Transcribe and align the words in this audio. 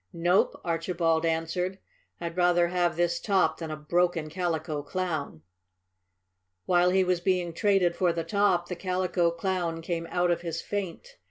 "Nope," 0.13 0.59
Archibald 0.65 1.27
answered. 1.27 1.77
"I'd 2.19 2.35
rather 2.35 2.69
have 2.69 2.95
this 2.97 3.19
top 3.21 3.59
than 3.59 3.69
a 3.69 3.75
broken 3.75 4.31
Calico 4.31 4.81
Clown." 4.81 5.43
While 6.65 6.89
he 6.89 7.03
was 7.03 7.21
being 7.21 7.53
traded 7.53 7.95
for 7.95 8.11
the 8.11 8.23
top 8.23 8.67
the 8.67 8.75
Calico 8.75 9.29
Clown 9.29 9.83
came 9.83 10.07
out 10.09 10.31
of 10.31 10.41
his 10.41 10.59
faint. 10.59 11.17